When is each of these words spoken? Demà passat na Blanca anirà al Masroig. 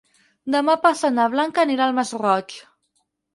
Demà 0.53 0.75
passat 0.85 1.13
na 1.17 1.27
Blanca 1.33 1.65
anirà 1.67 1.87
al 1.89 1.95
Masroig. 1.99 2.57